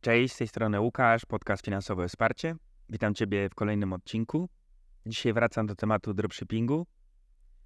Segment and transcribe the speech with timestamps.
[0.00, 2.54] Cześć, z tej strony Łukasz, podcast Finansowe Wsparcie.
[2.88, 4.48] Witam Ciebie w kolejnym odcinku.
[5.06, 6.86] Dzisiaj wracam do tematu dropshippingu.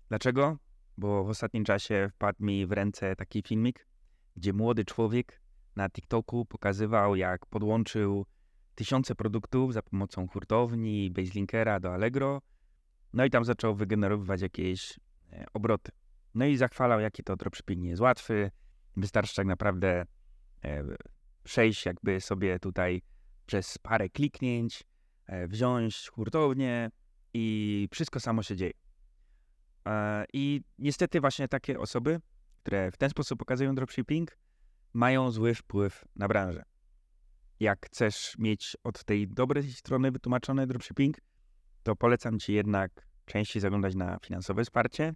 [0.08, 0.56] Dlaczego?
[0.98, 3.86] Bo w ostatnim czasie wpadł mi w ręce taki filmik,
[4.36, 5.40] gdzie młody człowiek
[5.76, 8.26] na TikToku pokazywał, jak podłączył
[8.74, 12.42] tysiące produktów za pomocą hurtowni, Baselinkera do Allegro.
[13.12, 14.98] No i tam zaczął wygenerowywać jakieś
[15.32, 15.92] e, obroty.
[16.34, 18.50] No i zachwalał, jaki to dropshipping nie jest łatwy.
[18.96, 20.06] Wystarczy tak naprawdę
[20.64, 20.84] e,
[21.44, 23.02] przejść jakby sobie tutaj
[23.46, 24.84] przez parę kliknięć,
[25.26, 26.90] e, wziąć hurtownię
[27.34, 28.72] i wszystko samo się dzieje.
[30.32, 32.20] I niestety właśnie takie osoby,
[32.62, 34.38] które w ten sposób pokazują dropshipping,
[34.92, 36.62] mają zły wpływ na branżę.
[37.60, 41.16] Jak chcesz mieć od tej dobrej strony wytłumaczony dropshipping,
[41.82, 45.14] to polecam Ci jednak częściej zaglądać na finansowe wsparcie.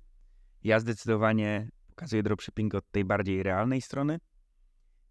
[0.64, 4.18] Ja zdecydowanie pokazuję dropshipping od tej bardziej realnej strony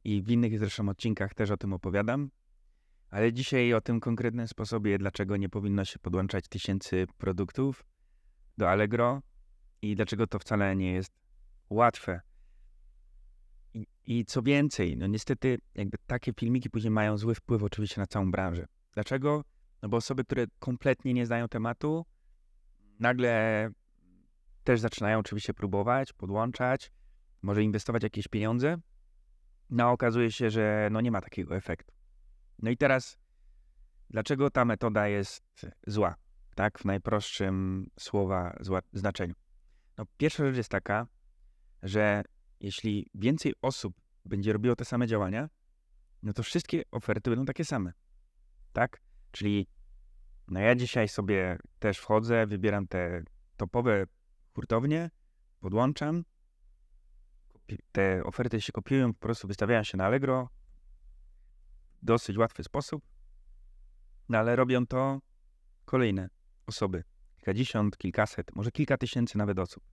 [0.08, 2.30] i w innych zresztą odcinkach też o tym opowiadam.
[3.10, 7.86] Ale dzisiaj o tym konkretnym sposobie, dlaczego nie powinno się podłączać tysięcy produktów
[8.58, 9.22] do Allegro
[9.82, 11.12] i dlaczego to wcale nie jest
[11.70, 12.22] łatwe.
[13.74, 18.08] I, I, co więcej, no niestety jakby takie filmiki później mają zły wpływ oczywiście na
[18.08, 18.66] całą branżę.
[18.94, 19.44] Dlaczego?
[19.82, 22.05] No bo osoby, które kompletnie nie znają tematu,
[22.99, 23.70] nagle
[24.64, 26.92] też zaczynają oczywiście próbować, podłączać,
[27.42, 28.77] może inwestować jakieś pieniądze,
[29.70, 31.93] no okazuje się, że no nie ma takiego efektu.
[32.60, 33.18] No i teraz,
[34.09, 36.15] dlaczego ta metoda jest zła?
[36.55, 39.34] Tak, w najprostszym słowa zła, znaczeniu.
[39.98, 41.07] No, pierwsza rzecz jest taka,
[41.84, 42.24] że
[42.59, 43.93] jeśli więcej osób
[44.26, 45.49] będzie robiło te same działania,
[46.24, 47.93] no to wszystkie oferty będą takie same.
[48.74, 49.02] Tak?
[49.31, 49.68] Czyli
[50.48, 53.24] no ja dzisiaj sobie też wchodzę, wybieram te
[53.57, 54.05] topowe
[54.55, 55.09] hurtownie,
[55.59, 56.24] podłączam,
[57.91, 60.49] te oferty się kopiują, po prostu wystawiają się na Allegro
[62.01, 63.04] w dosyć łatwy sposób,
[64.29, 65.19] no ale robią to
[65.85, 66.29] kolejne
[66.66, 67.03] osoby,
[67.35, 69.84] kilkadziesiąt, kilkaset, może kilka tysięcy nawet osób.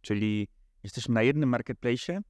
[0.00, 0.48] Czyli
[0.82, 2.20] jesteśmy na jednym marketplace,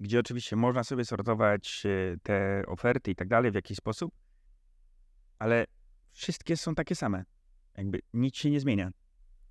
[0.00, 4.14] gdzie oczywiście można sobie sortować e, te oferty i tak dalej w jakiś sposób,
[5.38, 5.64] ale
[6.12, 7.24] wszystkie są takie same.
[7.76, 8.90] Jakby nic się nie zmienia.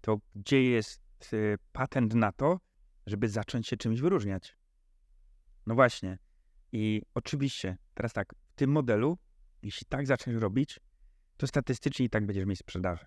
[0.01, 1.01] To gdzie jest
[1.33, 2.59] e, patent na to,
[3.05, 4.57] żeby zacząć się czymś wyróżniać?
[5.67, 6.17] No właśnie.
[6.71, 9.17] I oczywiście, teraz tak, w tym modelu,
[9.63, 10.79] jeśli tak zaczniesz robić,
[11.37, 13.05] to statystycznie i tak będziesz mieć sprzedaży.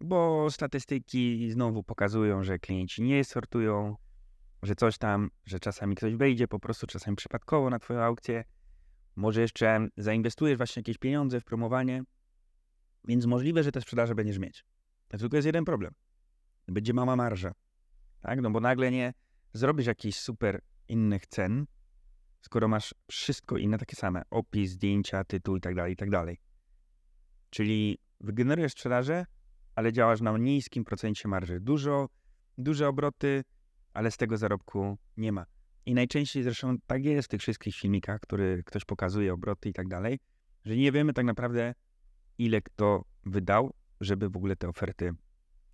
[0.00, 3.96] Bo statystyki znowu pokazują, że klienci nie sortują,
[4.62, 8.44] że coś tam, że czasami ktoś wejdzie po prostu, czasami przypadkowo na Twoją aukcję.
[9.16, 12.02] Może jeszcze zainwestujesz właśnie jakieś pieniądze w promowanie,
[13.04, 14.64] więc możliwe, że te sprzedaże będziesz mieć.
[15.08, 15.94] Tylko jest jeden problem.
[16.68, 17.52] Będzie mała marża.
[18.20, 18.40] Tak?
[18.40, 19.12] No bo nagle nie
[19.52, 21.66] zrobisz jakichś super innych cen,
[22.40, 24.22] skoro masz wszystko inne takie same.
[24.30, 26.38] Opis, zdjęcia, tytuł i tak dalej, i tak dalej.
[27.50, 29.26] Czyli wygenerujesz sprzedaże,
[29.74, 31.60] ale działasz na niskim procencie marży.
[31.60, 32.08] Dużo,
[32.58, 33.44] duże obroty,
[33.92, 35.46] ale z tego zarobku nie ma.
[35.86, 39.88] I najczęściej zresztą tak jest w tych wszystkich filmikach, które ktoś pokazuje, obroty i tak
[39.88, 40.18] dalej,
[40.64, 41.74] że nie wiemy tak naprawdę,
[42.38, 45.12] ile kto wydał, żeby w ogóle te oferty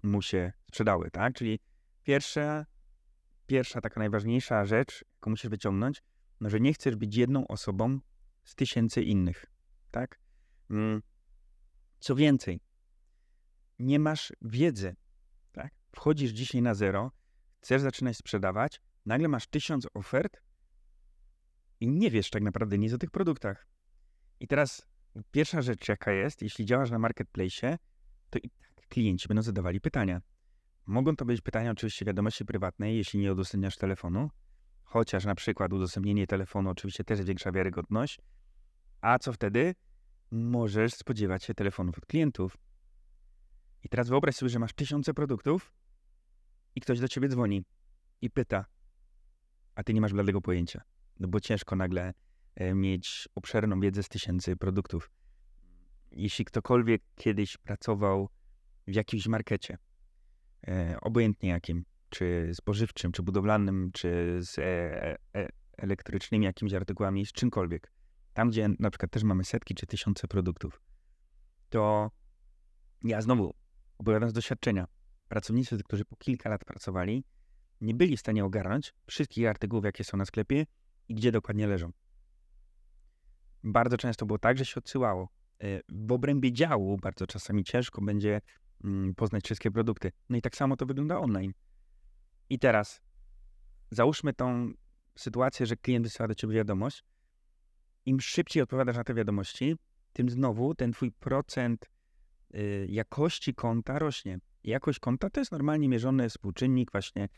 [0.03, 1.35] mu się sprzedały, tak?
[1.35, 1.59] Czyli
[2.07, 2.67] pierwsza,
[3.47, 6.03] pierwsza taka najważniejsza rzecz, jaką musisz wyciągnąć,
[6.41, 8.01] no, że nie chcesz być jedną osobą
[8.45, 9.47] z tysięcy innych,
[9.91, 10.21] tak?
[10.71, 11.03] Mm.
[11.99, 12.61] Co więcej,
[13.79, 14.97] nie masz wiedzy,
[15.53, 15.73] tak?
[15.93, 17.13] Wchodzisz dzisiaj na zero,
[17.61, 20.43] chcesz zaczynać sprzedawać, nagle masz tysiąc ofert
[21.81, 23.67] i nie wiesz tak naprawdę nic o tych produktach.
[24.41, 24.87] I teraz
[25.31, 27.79] pierwsza rzecz, jaka jest, jeśli działasz na marketplace,
[28.31, 30.21] to i tak klienci będą zadawali pytania.
[30.87, 34.31] Mogą to być pytania oczywiście wiadomości prywatnej, jeśli nie udostępniasz telefonu,
[34.83, 38.21] chociaż na przykład udostępnienie telefonu oczywiście też zwiększa wiarygodność.
[39.01, 39.75] A co wtedy?
[40.31, 42.57] Możesz spodziewać się telefonów od klientów.
[43.83, 45.73] I teraz wyobraź sobie, że masz tysiące produktów
[46.75, 47.65] i ktoś do ciebie dzwoni
[48.21, 48.65] i pyta,
[49.75, 50.83] a ty nie masz bladego pojęcia,
[51.21, 52.15] no bo ciężko nagle
[52.55, 55.11] e, mieć obszerną wiedzę z tysięcy produktów.
[56.11, 58.29] Jeśli ktokolwiek kiedyś pracował
[58.87, 59.79] w jakimś markecie,
[61.03, 67.93] obojętnie jakim, czy spożywczym, czy budowlanym, czy z e, e, elektrycznymi jakimiś artykułami, z czymkolwiek,
[68.35, 70.81] tam gdzie na przykład też mamy setki czy tysiące produktów,
[71.69, 72.11] to
[73.05, 73.55] ja znowu
[73.99, 74.87] opowiadam z doświadczenia.
[75.29, 77.25] Pracownicy, którzy po kilka lat pracowali,
[77.81, 80.67] nie byli w stanie ogarnąć wszystkich artykułów, jakie są na sklepie
[81.09, 81.93] i gdzie dokładnie leżą.
[83.65, 85.29] Bardzo często było tak, że się odsyłało.
[85.63, 88.41] E, w obrębie działu bardzo czasami ciężko będzie
[89.17, 90.13] poznać wszystkie produkty.
[90.29, 91.53] No i tak samo to wygląda online.
[92.51, 93.01] I teraz
[93.91, 94.73] załóżmy tą
[95.17, 97.05] sytuację, że klient wysyła do ciebie wiadomość
[98.07, 99.77] im szybciej odpowiadasz na te wiadomości,
[100.13, 101.91] tym znowu ten twój procent
[102.55, 104.39] y, jakości konta rośnie.
[104.65, 107.29] Jakość konta to jest normalnie mierzony współczynnik właśnie,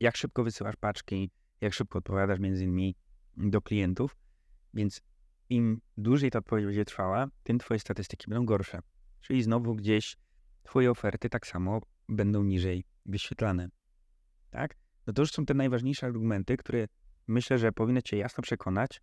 [0.00, 2.96] jak szybko wysyłasz paczki, jak szybko odpowiadasz między innymi
[3.36, 4.16] do klientów,
[4.74, 5.00] więc
[5.48, 8.80] im dłużej ta odpowiedź będzie trwała, tym twoje statystyki będą gorsze.
[9.20, 10.16] Czyli znowu gdzieś
[10.66, 13.68] twoje oferty tak samo będą niżej wyświetlane.
[14.50, 14.76] Tak?
[15.06, 16.86] No to już są te najważniejsze argumenty, które
[17.26, 19.02] myślę, że powinny cię jasno przekonać,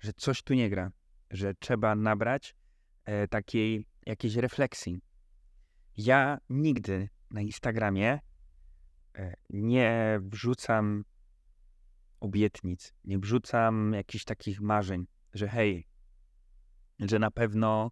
[0.00, 0.92] że coś tu nie gra,
[1.30, 2.54] że trzeba nabrać
[3.04, 5.00] e, takiej jakiejś refleksji.
[5.96, 8.20] Ja nigdy na Instagramie
[9.14, 11.04] e, nie wrzucam
[12.20, 15.86] obietnic, nie wrzucam jakichś takich marzeń, że hej,
[16.98, 17.90] że na pewno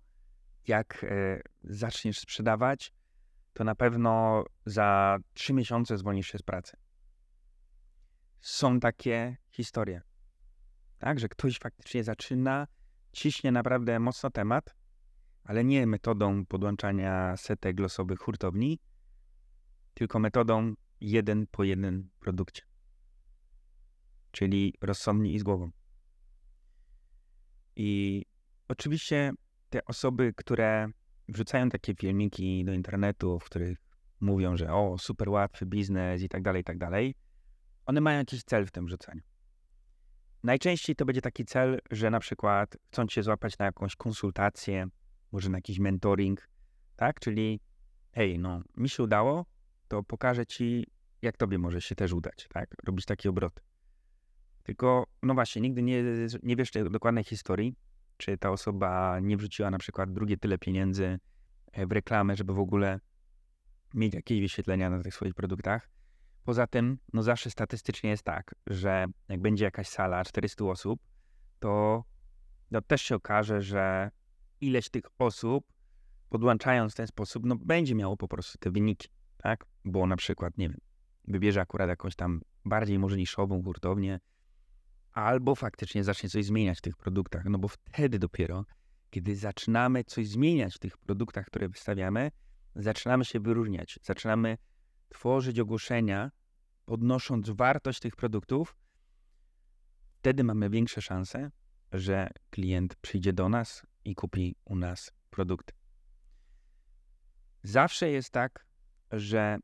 [0.69, 2.93] jak e, zaczniesz sprzedawać,
[3.53, 6.77] to na pewno za trzy miesiące zwolnisz się z pracy.
[8.41, 10.03] Są takie historie,
[10.99, 12.67] tak, że ktoś faktycznie zaczyna,
[13.13, 14.77] ciśnie naprawdę mocno temat,
[15.45, 18.79] ale nie metodą podłączania setek losowych hurtowni,
[19.95, 22.63] tylko metodą jeden po jeden produkcie.
[24.31, 25.71] Czyli rozsądnie i z głową.
[27.77, 28.25] I
[28.69, 29.33] oczywiście
[29.75, 30.89] te osoby, które
[31.29, 33.79] wrzucają takie filmiki do internetu, w których
[34.21, 37.15] mówią, że o, super łatwy biznes i tak dalej, i tak dalej,
[37.87, 39.23] one mają jakiś cel w tym wrzucaniu.
[40.43, 44.87] Najczęściej to będzie taki cel, że na przykład chcą cię złapać na jakąś konsultację,
[45.33, 46.49] może na jakiś mentoring,
[46.97, 47.21] tak?
[47.21, 47.61] Czyli
[48.13, 49.47] hej, no, mi się udało,
[49.89, 50.87] to pokażę ci,
[51.23, 52.75] jak tobie może się też udać, tak?
[52.85, 53.63] Robić takie obroty.
[54.63, 56.05] Tylko, no właśnie, nigdy nie,
[56.43, 57.75] nie wiesz tej dokładnej historii,
[58.17, 61.19] czy ta osoba nie wrzuciła na przykład drugie tyle pieniędzy
[61.73, 63.01] e, w reklamę, żeby w ogóle
[63.95, 65.91] mieć jakieś wyświetlenia na tych swoich produktach.
[66.45, 71.01] Poza tym, no zawsze statystycznie jest tak, że jak będzie jakaś sala 400 osób,
[71.59, 72.05] to
[72.71, 74.11] no też się okaże, że
[74.61, 75.73] ileś tych osób,
[76.29, 79.65] podłączając w ten sposób, no będzie miało po prostu te wyniki, tak?
[79.85, 80.79] Bo na przykład, nie wiem,
[81.29, 84.21] wybierze akurat jakąś tam bardziej może niszową hurtownię,
[85.15, 88.65] albo faktycznie zacznie coś zmieniać w tych produktach, no bo wtedy dopiero,
[89.11, 92.31] kiedy zaczynamy coś zmieniać w tych produktach, które wystawiamy,
[92.75, 94.59] zaczynamy się wyróżniać, zaczynamy
[95.09, 96.31] tworzyć ogłoszenia,
[96.85, 98.77] podnosząc wartość tych produktów,
[100.19, 101.51] wtedy mamy większe szanse,
[101.93, 105.75] że klient przyjdzie do nas i kupi u nas produkty.
[107.63, 108.67] Zawsze jest tak,
[109.13, 109.59] że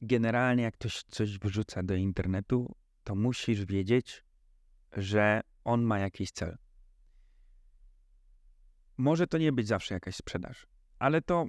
[0.00, 2.74] generalnie jak ktoś coś wrzuca do internetu,
[3.04, 4.23] to musisz wiedzieć,
[4.96, 6.56] że on ma jakiś cel.
[8.96, 10.66] Może to nie być zawsze jakaś sprzedaż,
[10.98, 11.46] ale to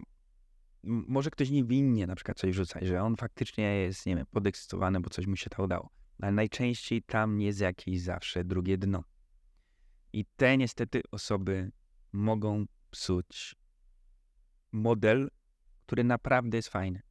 [0.84, 5.10] może ktoś niewinnie na przykład coś wrzucać, że on faktycznie jest, nie wiem, podekscytowany, bo
[5.10, 5.90] coś mu się to udało.
[6.22, 9.04] Ale najczęściej tam jest jakieś zawsze drugie dno.
[10.14, 11.72] I te niestety osoby
[12.14, 13.56] mogą psuć
[14.72, 15.30] model,
[15.86, 17.02] który naprawdę jest fajny.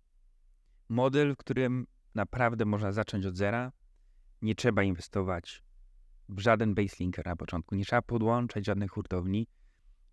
[0.89, 3.73] Model, w którym naprawdę można zacząć od zera.
[4.43, 5.65] Nie trzeba inwestować
[6.29, 7.75] żaden baselinker na początku.
[7.75, 9.47] Nie trzeba podłączać żadnych hurtowni,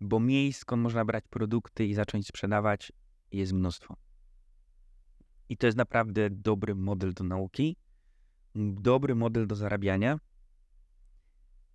[0.00, 2.92] bo miejsc, skąd można brać produkty i zacząć sprzedawać,
[3.32, 3.96] jest mnóstwo.
[5.48, 7.76] I to jest naprawdę dobry model do nauki,
[8.54, 10.18] dobry model do zarabiania,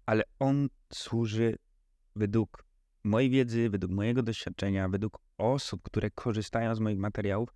[0.05, 1.55] ale on służy
[2.15, 2.65] według
[3.03, 7.49] mojej wiedzy, według mojego doświadczenia, według osób, które korzystają z moich materiałów,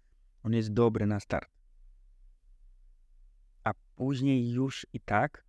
[0.43, 1.49] on jest dobry na start.
[3.63, 5.45] A później już i tak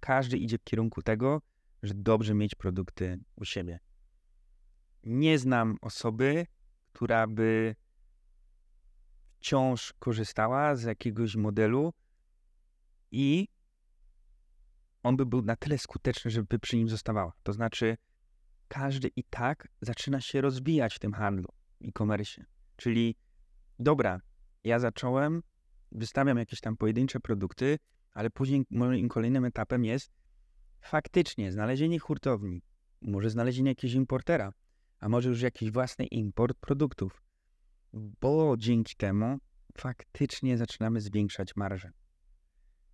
[0.00, 1.42] każdy idzie w kierunku tego,
[1.82, 3.78] że dobrze mieć produkty u siebie.
[5.04, 6.46] Nie znam osoby,
[6.92, 7.74] która by
[9.38, 11.92] wciąż korzystała z jakiegoś modelu
[13.10, 13.48] i
[15.02, 17.32] on by był na tyle skuteczny, żeby przy nim zostawała.
[17.42, 17.96] To znaczy,
[18.68, 21.48] każdy i tak zaczyna się rozwijać w tym handlu
[21.84, 22.44] e-commerce.
[22.76, 23.16] Czyli
[23.78, 24.20] dobra,
[24.64, 25.42] ja zacząłem,
[25.92, 27.78] wystawiam jakieś tam pojedyncze produkty,
[28.12, 30.10] ale później moim kolejnym etapem jest
[30.80, 32.62] faktycznie znalezienie hurtowni,
[33.02, 34.52] może znalezienie jakiegoś importera,
[35.00, 37.22] a może już jakiś własny import produktów,
[37.92, 39.38] bo dzięki temu
[39.78, 41.90] faktycznie zaczynamy zwiększać marżę.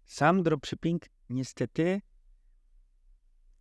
[0.05, 2.01] Sam dropshipping niestety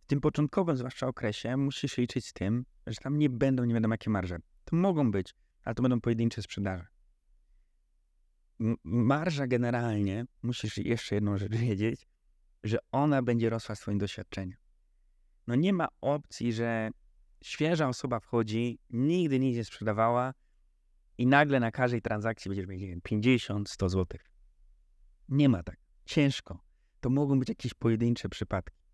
[0.04, 3.94] w tym początkowym zwłaszcza okresie musisz liczyć z tym, że tam nie będą nie wiadomo
[3.94, 4.38] jakie marże.
[4.64, 5.34] To mogą być,
[5.64, 6.93] ale to będą pojedyncze sprzedaże.
[8.84, 12.06] Marża generalnie, musisz jeszcze jedną rzecz wiedzieć,
[12.64, 14.58] że ona będzie rosła swoim doświadczeniem.
[15.46, 16.90] No nie ma opcji, że
[17.44, 20.34] świeża osoba wchodzi, nigdy nic nie sprzedawała
[21.18, 24.18] i nagle na każdej transakcji będziesz mieć 50, 100 zł.
[25.28, 25.76] Nie ma tak.
[26.04, 26.58] Ciężko.
[27.00, 28.84] To mogą być jakieś pojedyncze przypadki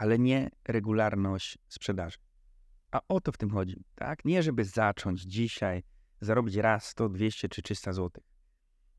[0.00, 2.18] ale nie regularność sprzedaży.
[2.90, 4.24] A o to w tym chodzi, tak?
[4.24, 5.82] Nie żeby zacząć dzisiaj
[6.20, 8.22] zarobić raz 100, 200 czy 300 zł,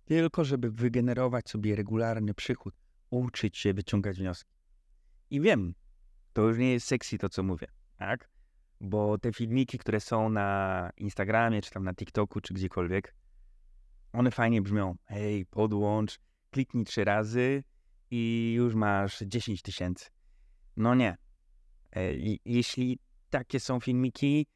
[0.05, 2.75] tylko żeby wygenerować sobie regularny przychód,
[3.09, 4.51] uczyć się wyciągać wnioski.
[5.29, 5.73] I wiem,
[6.33, 7.67] to już nie jest sexy to, co mówię,
[7.97, 8.29] tak?
[8.81, 13.15] Bo te filmiki, które są na Instagramie, czy tam na TikToku, czy gdziekolwiek,
[14.13, 14.95] one fajnie brzmią.
[15.05, 16.19] Hej, podłącz,
[16.51, 17.63] kliknij trzy razy
[18.11, 20.09] i już masz 10 tysięcy.
[20.77, 21.17] No nie.
[21.95, 22.13] E,
[22.45, 24.47] jeśli takie są filmiki,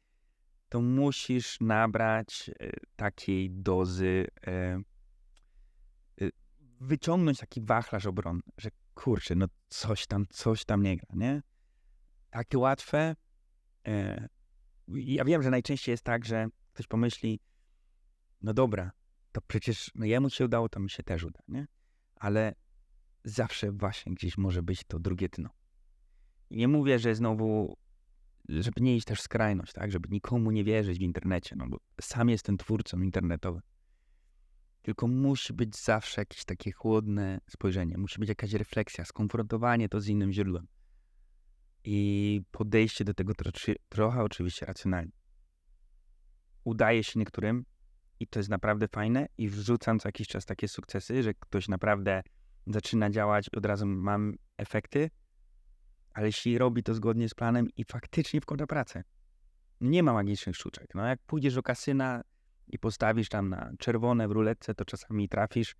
[0.68, 4.80] to musisz nabrać e, takiej dozy, e,
[6.80, 11.42] wyciągnąć taki wachlarz obronny, że kurczę, no coś tam, coś tam nie gra, nie?
[12.30, 13.16] Takie łatwe.
[14.88, 17.40] Ja wiem, że najczęściej jest tak, że ktoś pomyśli,
[18.42, 18.90] no dobra,
[19.32, 21.66] to przecież no jemu się udało, to mi się też uda, nie?
[22.14, 22.54] Ale
[23.24, 25.50] zawsze właśnie gdzieś może być to drugie dno.
[26.50, 27.76] I nie mówię, że znowu,
[28.48, 29.90] żeby nie iść też w skrajność, tak?
[29.90, 33.62] Żeby nikomu nie wierzyć w internecie, no bo sam jestem twórcą internetowym.
[34.86, 40.08] Tylko musi być zawsze jakieś takie chłodne spojrzenie, musi być jakaś refleksja, skonfrontowanie to z
[40.08, 40.66] innym źródłem.
[41.84, 43.32] I podejście do tego
[43.88, 45.12] trochę, oczywiście racjonalnie.
[46.64, 47.64] Udaje się niektórym,
[48.20, 52.22] i to jest naprawdę fajne i wrzucam co jakiś czas takie sukcesy, że ktoś naprawdę
[52.66, 55.10] zaczyna działać od razu mam efekty,
[56.14, 59.04] ale jeśli robi to zgodnie z planem i faktycznie wkłada pracę,
[59.80, 60.94] nie ma magicznych sztuczek.
[60.94, 62.22] No jak pójdziesz do kasyna
[62.68, 65.76] i postawisz tam na czerwone w ruletce, to czasami trafisz,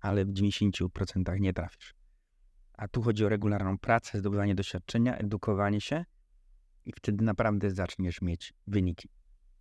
[0.00, 1.94] ale w 90% nie trafisz.
[2.72, 6.04] A tu chodzi o regularną pracę, zdobywanie doświadczenia, edukowanie się
[6.84, 9.08] i wtedy naprawdę zaczniesz mieć wyniki.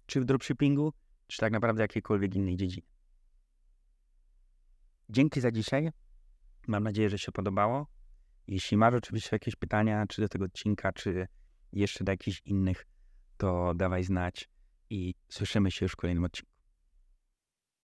[0.06, 0.94] Czy w dropshippingu,
[1.28, 2.88] czy tak naprawdę jakiejkolwiek innej dziedzinie.
[5.10, 5.90] Dzięki za dzisiaj.
[6.68, 7.88] Mam nadzieję, że się podobało.
[8.48, 11.28] Jeśli masz oczywiście jakieś pytania, czy do tego odcinka, czy
[11.74, 12.86] jeszcze do jakichś innych,
[13.38, 14.50] to dawaj znać
[14.90, 16.57] i słyszymy się już w kolejnym odcinku.